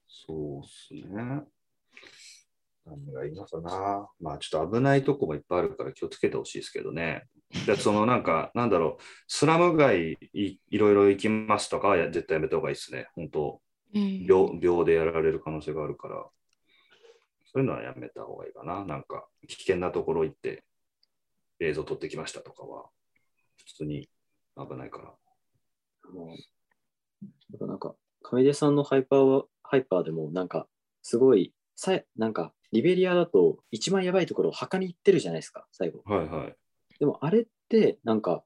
[0.07, 1.43] そうっすね。
[2.85, 4.07] 何がいいのかな。
[4.19, 7.27] まあちょっと危ないとこもいっぱいあるから気をつけてほしいですけどね。
[7.65, 13.07] でそのなんか、なんだろう、スラム街いいろいろ行きますとかはや絶対やめた方がいいですね。
[13.15, 13.61] 本当
[13.95, 16.25] うん病、病でやられる可能性があるから、
[17.51, 18.85] そういうのはやめた方がいいかな。
[18.85, 20.63] なんか、危険なところ行って
[21.59, 22.85] 映像撮ってきましたとかは、
[23.65, 24.09] 普通に
[24.55, 25.13] 危ないから。
[26.13, 26.37] もう
[27.51, 30.67] だからなんか、上出さんのハイパーは、ハイパーでもなんか、
[31.01, 36.03] すごい、さなんか、リベリアだと一番やばいところを墓に行ってるじゃないですか、最後。
[36.05, 36.55] はいはい。
[36.99, 38.43] でもあれって、なんか、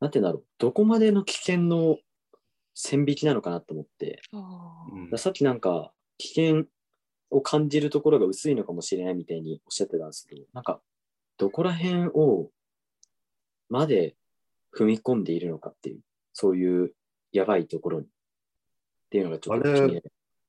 [0.00, 1.98] なんて言うんだろう、どこまでの危険の
[2.74, 4.20] 線引きなのかなと思って、
[5.16, 6.64] さっきなんか、危険
[7.30, 10.80] を感じるところが薄いのかもしれないみたいにおっしゃってたんですけど、なんか、
[11.36, 12.50] どこら辺を
[13.68, 14.16] まで
[14.76, 16.00] 踏み込んでいるのかっていう、
[16.32, 16.94] そういう
[17.32, 18.06] やばいところに。
[18.06, 18.08] っ
[19.10, 20.02] ていうのがちょっとあれ気に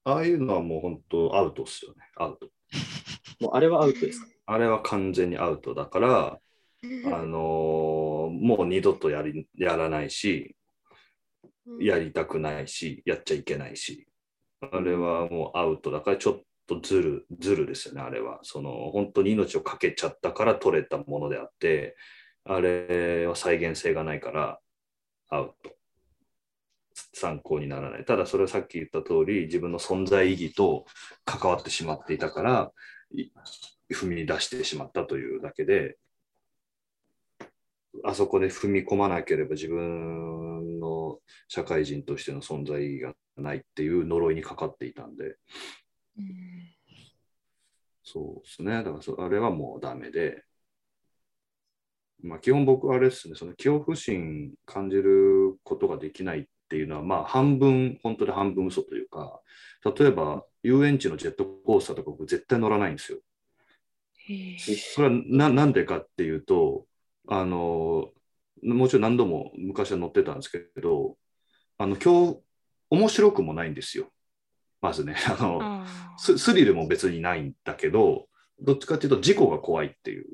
[0.04, 2.02] ああいうのはもう本当アウトっすよね。
[2.18, 2.50] アウト。
[3.40, 4.28] もうあれはアウトですか？
[4.48, 6.40] あれは完全にアウトだから、
[6.84, 10.56] あのーもう二度とやりやらないし、
[11.80, 14.08] やりたくないし、やっちゃいけないし、
[14.62, 18.40] あれはもうアウトだからちょっとずる、ずるですよね、あれは。
[18.44, 21.96] その本当に命をかけちゃったから取れたものであって、
[22.46, 24.60] あれは再現性がないから
[25.30, 25.76] アウト。
[27.14, 28.06] 参考にならない。
[28.06, 30.86] ただそれはさっき言った通り、自分の存在意義と
[31.26, 32.72] 関わってしまっていたから、
[33.14, 33.32] い
[33.92, 35.98] 踏み出してしまったというだけで、
[38.04, 45.36] あそこで踏み込まなければ自分の社会人としての存在意義がないっていう呪いにかかっていたんで、
[46.18, 46.80] うん
[48.12, 48.72] そうですね。
[48.72, 50.44] だからそあれはもうダメで、
[52.24, 59.40] まあ基本僕はあれですね、その恐怖心感じることができないっていうのは、まあ半分、本当で半分嘘というか、
[59.86, 63.20] 例えば遊園地のジェットコースターとか僕絶対乗らないんですよ。
[64.92, 66.88] それはななんでかっていうと、
[67.32, 68.10] あの、
[68.64, 71.16] もちろん何度も昔は乗ってたんですけど、
[71.78, 72.40] あの、今日、
[72.90, 74.10] 面白くもないんですよ。
[74.82, 78.28] まずね、 あの、あーススリルも別にないんだけど、
[78.60, 80.26] どっちかっていうと事故が怖いっていう。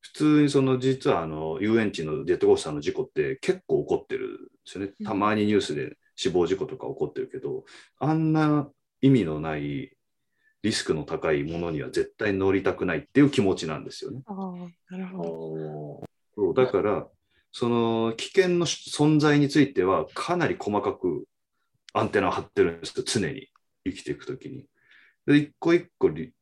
[0.00, 4.92] 普通にその実はあの遊園地のジェットコースターの事故って結構起こってるんですよね。
[5.02, 7.64] たまにニュースで死亡事故とか起こってるけど、
[7.98, 9.93] あんな意味のない
[10.64, 14.22] リスクの高いものには絶対乗りたくないっていう気持ちなんですよね。
[14.24, 16.08] あーなるほど。
[16.34, 17.06] そうだから、
[17.52, 21.26] その危険の存在についてはかなり細かく
[21.92, 23.48] アンテナを張ってるんですよ、常に
[23.84, 24.64] 生きていくときに。
[25.26, 26.32] で、一個一個り、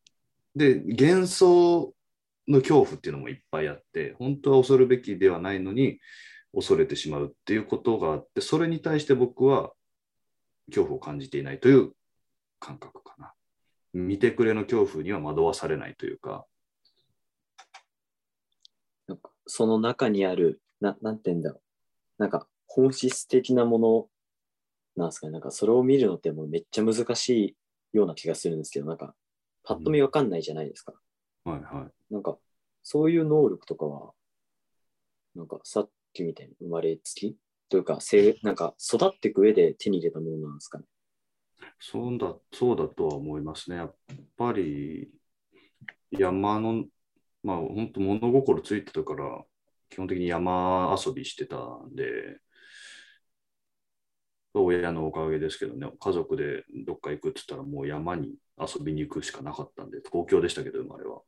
[0.54, 1.92] で、幻想
[2.46, 5.98] の恐怖っていうのもいっぱいあって、本当は恐るべきではないのに
[6.54, 9.72] 恐れてしまうっていうことがあって、それに対して僕は
[10.68, 11.90] 恐怖を感じていないという
[12.60, 13.01] 感覚。
[13.92, 16.46] 見てくれの恐怖には惑わされないというか、
[19.06, 22.22] なんかその中にある、ななんて言うんだろう。
[22.22, 24.08] なんか本質的なもの
[24.96, 25.32] なんですかね。
[25.32, 27.56] なんかそれを見るのってもうめっちゃ難しい
[27.96, 29.14] ような気がするんですけど、なんか
[29.64, 30.94] パッと見わかんないじゃないですか。
[31.44, 32.12] はいはい。
[32.12, 32.38] なんか
[32.82, 34.12] そういう能力とかは、
[35.34, 37.36] なんかさっきみたいに生まれつき
[37.68, 40.84] というか、せなんか育っていく上で手に入れたものなんですかね。
[41.78, 43.76] そうだ、そうだとは思いますね。
[43.76, 43.96] やっ
[44.36, 45.10] ぱり
[46.10, 46.84] 山の、
[47.42, 49.44] まあ本当物心ついてたから、
[49.90, 52.38] 基本的に山遊びしてたんで、
[54.54, 61.22] 親のおかげですけどね、家族でどっか行くって言ったらもう山に遊びに行くしかなかったんで、東京でしたけど、生まれは。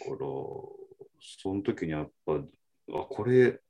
[0.00, 2.42] だから、その時にやっぱ、あ、
[3.08, 3.60] これ、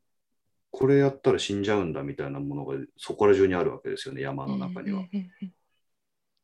[0.70, 5.06] これやったら死んじゃうんだみたいなものがそこら中にあるわけですよね、山の中には。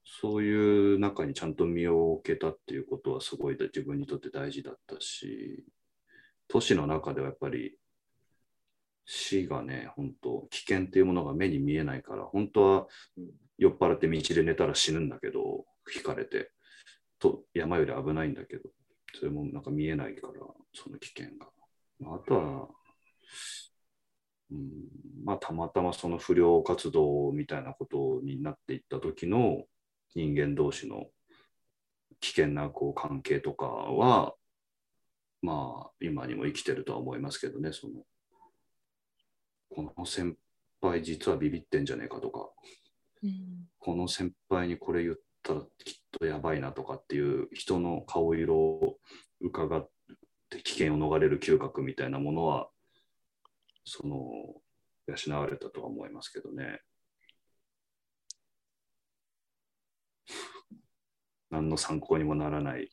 [0.04, 5.64] そういう中にちゃんと身を置けたっていうことはすごい自分にとって大事だったし、
[6.48, 7.78] 都市の中ではやっぱり
[9.06, 12.86] 死がね、本当危険っていうものが目に見えないから、本当は
[13.58, 15.64] 酔っ払って道で寝たら死ぬんだけど、
[15.94, 16.50] 引かれて、
[17.18, 18.70] と山より危ないんだけど、
[19.14, 20.34] それもなんか見えないから、
[20.72, 21.48] その危険が。
[22.14, 22.68] あとは、
[24.50, 24.70] うん。
[25.24, 29.64] まあ、たまたまその不良活動みたいなことになっていった時の
[30.14, 31.06] 人間同士の
[32.20, 34.34] 危険なこう関係とかは、
[35.42, 37.94] まあ、今にも生きてるとは思いますけどね、その、
[39.70, 40.36] この先
[40.80, 42.50] 輩実はビビってんじゃねえかとか、
[43.22, 48.96] うんこの先輩にこれ言ったらきっとやばいなとかっていう人の顔色を
[49.42, 49.86] 伺っ
[50.48, 52.68] て危険を逃れる嗅覚みたいなものは、
[53.84, 54.16] その、
[55.06, 56.80] 養われたとは思いますけどね。
[61.50, 62.90] 何の参考にもならない。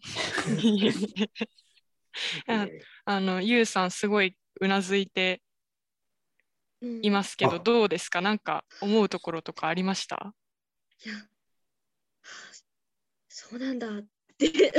[2.47, 2.67] あ
[3.05, 5.41] あの、ゆうさん、すごいうなずいて
[6.81, 7.59] うんいますけど、あ。
[7.59, 8.21] どうですか？
[8.21, 10.35] なんか思うところとかありました？
[11.05, 11.25] いや、はあ
[13.29, 14.05] そうなんだっ
[14.37, 14.71] て。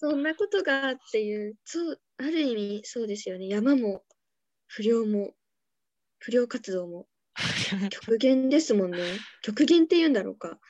[0.00, 3.48] そんなことがっていう、そう、ある意味そうですよね。
[3.48, 4.04] 山も
[4.66, 5.34] 不良も
[6.18, 7.08] 不良活動も
[7.90, 8.98] 極限ですもんね。
[9.42, 10.60] 極限って言うんだろうか。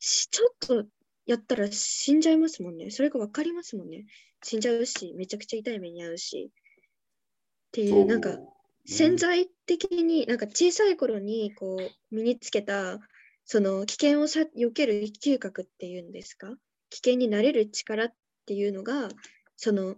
[0.00, 0.86] しちょっと
[1.26, 2.90] やったら死んじゃいますもんね。
[2.90, 4.06] それが分かりますもんね。
[4.42, 6.50] 死んじゃうし、めちゃくちゃ痛い目に遭うし。
[6.50, 8.38] っていう、なんか、
[8.86, 12.98] 潜在的になんか小さい頃にこう身につけた
[13.44, 16.56] その危険をさ避ける嗅覚っていうんですか？
[16.90, 18.14] 危険になれる力っ
[18.48, 19.10] ていうのが
[19.56, 19.96] その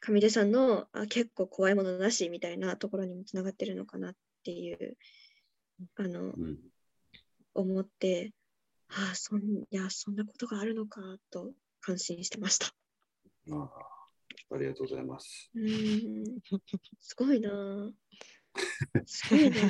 [0.00, 4.14] 上出さんのあ結構怖いものなしみたいなところにもつながってるのかなっ
[4.44, 4.96] ていう
[5.96, 6.58] あのうん
[7.54, 8.32] 思って
[8.88, 11.00] ああそんいやそんなことがあるのか
[11.30, 12.66] と感心してました。
[13.52, 13.70] あ
[14.50, 15.50] あありがとうございます。
[15.54, 16.24] うーん
[17.00, 17.90] すごいなあ
[19.06, 19.64] すごいなあ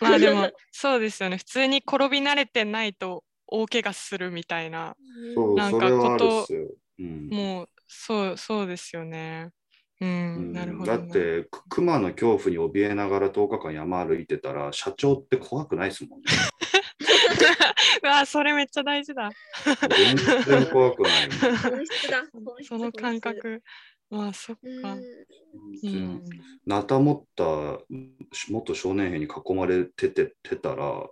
[0.00, 1.36] まあでも、そうですよね。
[1.36, 4.96] 普通に転び慣れてないと大怪我するみたいな。
[5.56, 6.68] なんかそれはあることっすよ。
[6.98, 9.50] うんもう、そう、そうですよね。
[10.00, 10.98] うん、うんなるほどな。
[10.98, 16.26] だって、く熊の恐怖に怯えながら10日間山歩いてたら、社長って怖くないですもんね。
[18.02, 19.30] うわ、それめっちゃ大事だ。
[19.96, 21.30] 全然怖くない。
[21.70, 23.62] 本質だ本質その感覚。
[24.10, 24.96] まあ、そっか。
[26.66, 27.78] なた持った
[28.50, 31.06] 元少年兵に囲まれてててたら、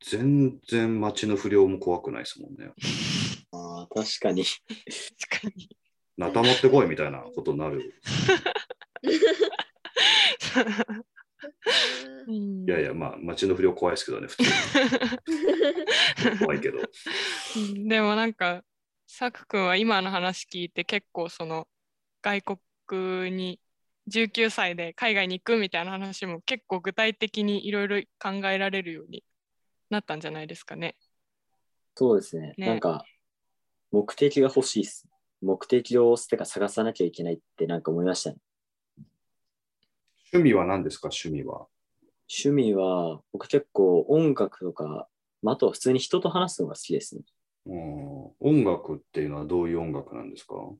[0.00, 2.70] 全然街の不良も怖くないですもんね。
[3.52, 4.44] ああ、確かに。
[4.44, 5.68] 確かに。
[6.16, 7.94] なた持ってこいみたいなことになる。
[12.26, 16.38] う んいやいや、まあ、街の不良怖いですけどね、普通に。
[16.40, 16.78] 怖いけど。
[16.78, 18.64] うんでもなんか、
[19.06, 21.66] さくくんは今の話聞いて結構その
[22.20, 22.42] 外
[22.90, 23.58] 国に
[24.06, 29.24] 19歳で海外に行くみたいな話も結構具体的にいろいろ考えられるように
[29.88, 30.96] なったんじゃないですかね。
[31.94, 32.54] そうですね。
[32.58, 33.04] ねなんか、
[33.90, 35.06] 目的が欲しいっす。
[35.40, 38.36] 目的をてか探さなきゃいけないってなんか思いましたね。
[40.32, 41.66] 趣味は何ですか、趣味は。
[42.30, 45.08] 趣味は、僕結構音楽とか、
[45.42, 47.22] まあ、あとは普通に人と話すのが好きですね。
[47.66, 50.54] うん音楽っていうのはどういう音楽なんですか？
[50.54, 50.72] は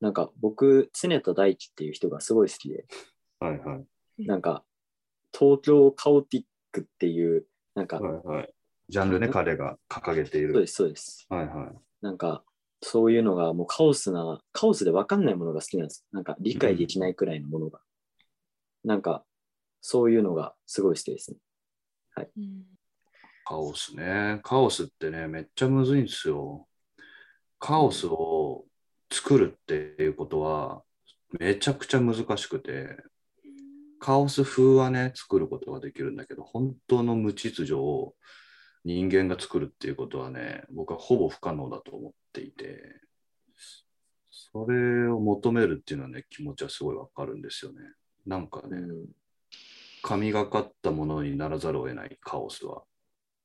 [0.00, 2.86] なんか僕、常田大樹っていう人がすごい好きで、
[3.40, 3.80] いは
[4.18, 4.26] い。
[4.26, 4.64] なんか、
[5.36, 8.54] 東京カオティックっていう、なんか、はいはい。
[8.88, 10.52] ジャンルね、彼が掲げている。
[10.52, 11.26] そうです、そうです。
[11.30, 11.72] はいはい。
[12.04, 12.44] なんか、
[12.82, 16.04] そういうのがもうカオスな、カオスで分かんないものが好きなんです。
[16.12, 17.80] なんか理解できないくらいのものが。
[18.84, 19.24] なんか、
[19.80, 21.38] そういうのがすごい好きですね。
[22.36, 22.64] うん
[23.46, 24.40] カオスね。
[24.42, 26.66] カオスってね、めっちゃむずいんですよ。
[27.58, 28.64] カオスを
[29.10, 30.82] 作るっていうことは、
[31.38, 32.96] めちゃくちゃ難しくて、
[33.98, 38.14] カオス風はね、作ることができるんだけど、本当の無秩序を
[38.84, 42.82] 人間が作るっていうことはね、僕はほぼ不可能だと思っていて、
[44.30, 47.80] それを求めるっていうのはね、気持ちはすごいわかるんですよね。
[48.26, 49.06] なんかね、うん、
[50.02, 52.82] 神がかったものにならざるを得ないカオスは。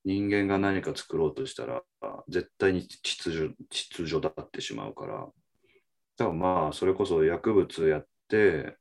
[0.06, 1.84] 人間が何か作ろうとしたら、
[2.28, 5.14] 絶対に秩序秩序だってしまうから。
[5.16, 5.32] だか
[6.26, 8.78] らまあ、それこそ薬物やって、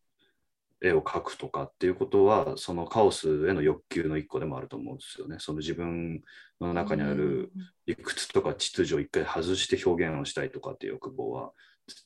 [0.80, 5.36] 絵を描くとかっていうことは、そのカオスへの欲求の一個でもあると思うんですよね。
[5.38, 6.22] その自分
[6.60, 7.52] の中にある
[7.86, 11.52] 理屈とか秩序を一回外して表現をしたいとかっていう欲望は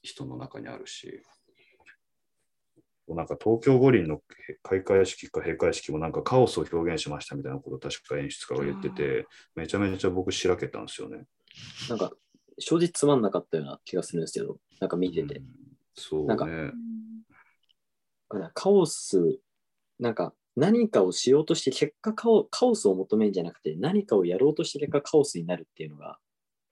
[0.03, 1.23] 人の中にあるし。
[3.09, 4.23] なんか東京五輪の
[4.63, 11.27] 開会式か閉会式もなんかカオスを表現しましたみたいなことを確か演出家が言ってて、めちゃめちゃ僕しらけたんですよね。
[11.91, 12.13] なんか、
[12.59, 15.35] 正直つまんなかったような気がするんですけど、なんか見てて。
[15.37, 15.45] うん
[15.95, 16.71] そうなんかね。
[18.55, 19.39] カオス、
[19.99, 26.19] なんか何かをしようとして結果カオカオスを求めるんじゃなくて何かをやろうとして結果カオスになるっていうのが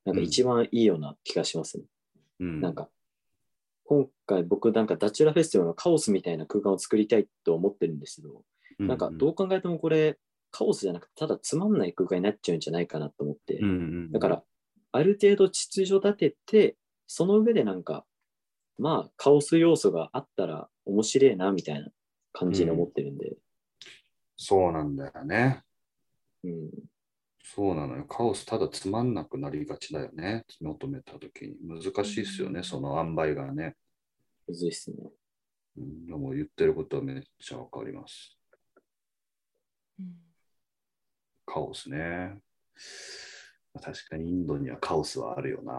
[0.05, 1.85] なんか一番いいような気がしますね。
[2.41, 2.61] うん。
[2.61, 2.89] なんか
[3.85, 8.43] 今回僕なんかダチュラフェスティバルのカオスみたいな空間を作りたいと思ってるんですけど、
[8.79, 10.19] なんかどう考えてもこれ
[10.51, 13.73] カオスじゃなくてただつまんない空間になっちゃうんじゃないかなと思って、うんう
[14.09, 14.43] ん、だから
[14.93, 18.05] ある程度秩序立てて、その上でなんか、
[18.81, 21.89] まあカオス要素があったら面白いなみたいな
[22.33, 23.37] 感じに思ってるんで、
[24.37, 25.63] そうなんだよね。
[26.43, 26.71] うん、
[27.43, 28.05] そうなのよ。
[28.05, 30.45] カオスただつまんなくなりがちだよね。
[30.61, 31.57] 求めたときに。
[31.63, 33.77] 難しいっすよね、その塩梅がね。
[34.49, 34.97] むずいっすね。
[35.77, 38.37] うん、でも言ってることはめっちゃわかります。
[39.99, 40.31] うん
[41.53, 42.39] カオスね。
[43.83, 45.73] 確かにインドにはカオスはあるよな。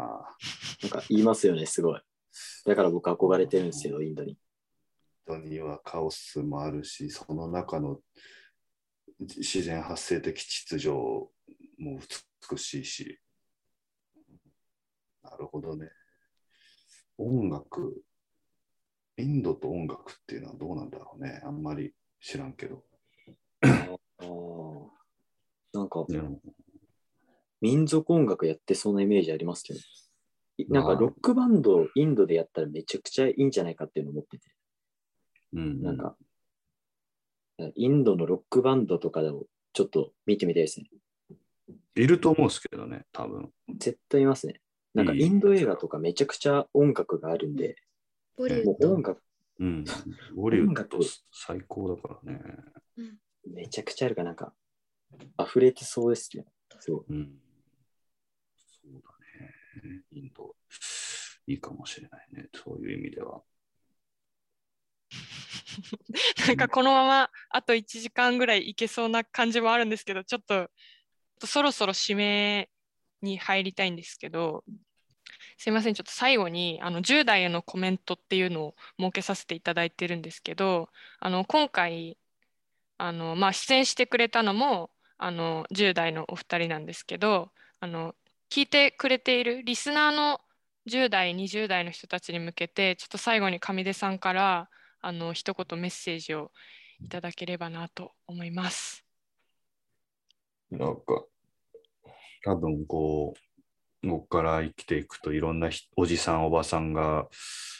[0.83, 2.01] なんか言いますよね、すごい。
[2.65, 4.31] だから僕憧れてるんですよ、インドに。
[4.31, 4.37] イン
[5.25, 7.99] ドにはカオスもあるし、その中の
[9.19, 11.31] 自然発生的秩序も
[12.49, 13.19] 美しいし。
[15.23, 15.89] なるほどね。
[17.17, 18.03] 音楽、
[19.17, 21.41] インドと音楽っていうのはどうなんだろうね。
[21.43, 22.83] あんまり知らんけど。
[25.73, 26.39] なんかうん
[27.61, 29.83] 民族音楽やってそうなイメージありますけど、い
[30.69, 34.49] なんかまあロックバンドインドでやったらめちゃくちゃいいんじゃないかっていうのを思ってて、
[35.53, 36.15] うんなんか、
[37.75, 40.87] インドのロックバンドとかをちょっと見てみたいですね。
[41.95, 43.49] いると思うんですけどね、多分。
[43.77, 44.61] 絶対いますね。
[44.93, 47.75] なんかインド映画とかめちゃくちゃ音楽があるんで、
[48.37, 49.03] ボリウッドもう音。
[49.03, 49.21] 楽
[49.59, 49.85] うん。
[50.35, 50.97] ボリウッド音楽
[51.31, 52.41] 最高だからね。
[53.47, 54.53] めちゃくちゃあるからなんか
[55.39, 56.45] 溢れてそうですね。
[56.79, 57.13] そう。
[57.13, 57.31] うん。
[60.11, 60.55] インド、
[61.47, 62.49] いいかもしれないね。
[62.53, 63.41] そういう意味では。
[66.47, 70.69] なんかこのままあと1時間ぐらいいけそうな感じもあるんですけど、ちょっと
[71.45, 72.69] そろそろ締め
[73.21, 74.63] に入りたいんですけど、
[75.57, 82.17] すいません、ちょっと最後にあの10代へのコメントっていうのを設けさせていただいてるんですけど、あの今回
[82.97, 88.15] あの、まあ、出演してくれたのもあの10代のお二人なんですけど、あの
[88.51, 90.41] 聞いてくれているリスナーの
[90.85, 96.51] 10代、20代の人たちに向けて、ちょっと最後に上出さんからあの一言メッセージを
[96.99, 99.05] いただければなと思います。
[100.69, 101.23] なんか、
[102.43, 103.35] 多分こ
[104.03, 107.29] う、ここから生きていくといろんなおじさん、おばさんが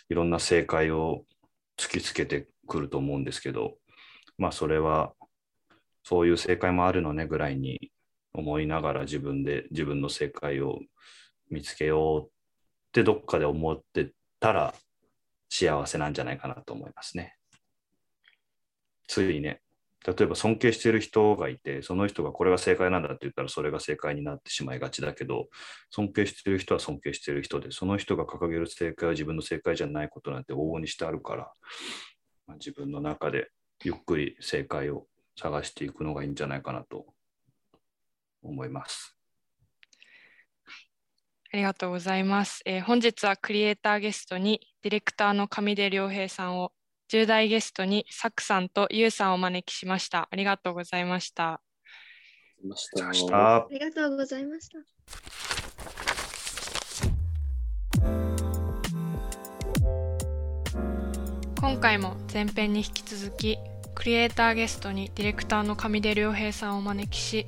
[0.08, 1.26] いろんな正解を
[1.78, 3.76] 突きつけてくると思うんですけど、
[4.38, 5.12] まあそれは
[6.04, 7.92] そういう正解もあるのねぐらいに
[8.34, 10.80] 思いながら自分で自分の正解を
[11.50, 12.32] 見つけようっ
[12.92, 14.74] てどっかで思ってたら
[15.50, 17.36] 幸せなんじゃないかなと思いますね。
[19.08, 19.62] ついね、
[20.06, 25.50] 例えば尊敬している人がいて、その人がこれが正解なんだって言ったらそれが正解になってしまいがちだけど、
[25.90, 31.52] 尊敬している人は尊敬している人で、その人が掲げる正解は自分の正解じゃないことなんて往々にしてあるから、
[32.48, 33.50] ま自分の中で
[33.84, 35.08] ゆっくり正解を
[35.38, 37.06] 探していくのがいいんじゃないかなと
[38.42, 39.16] 思います。
[41.54, 42.62] ありがとうございます。
[42.66, 46.72] えー本日はクリエイターゲストにディレクターの上出良平さんを、
[47.12, 50.30] 10代ゲストにサクさんとユウさんをお招きしました。
[50.32, 51.62] ありがとうございました。
[53.34, 54.80] ありがとうございました。
[61.60, 63.58] 今回も前編に引き続き
[63.94, 67.46] クリエイターゲストにディレクターの上出良平さんをお招きし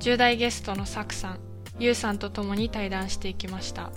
[0.00, 1.38] 10代ゲストのサクさん、
[1.78, 3.90] ユウさんと共に対談していきました。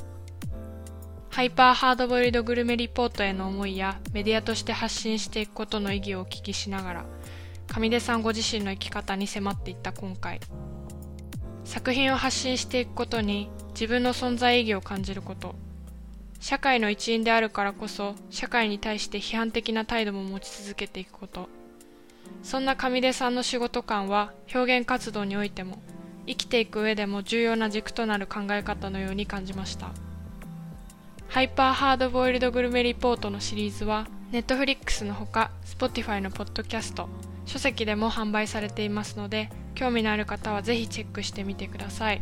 [1.30, 7.06] ハイパーハードボイルドグルメリポートへの思いやメディアとして発信していくことの意義をお聞きしながら
[7.68, 10.40] 上出さんご自身の生き方に迫っていった今回。
[11.66, 15.56] 作品を発信していくことに自分の存在意義を感じること。
[16.40, 21.50] 社会の一員であるからこそ社会に対して批判的な態度も持ち続けていくこと。
[22.46, 25.80] そんな上出さんの仕事観は表現活動においても
[26.28, 29.90] 生きていく上でも重要な軸となる考え方のように感じました。
[31.28, 37.10] ハイパーハードボイルドグルメリポートのシリーズは Netflix のほか Spotify のポッドキャスト
[37.48, 42.22] 書籍でも販売されていますので興味のある方はぜひチェックしてみてください。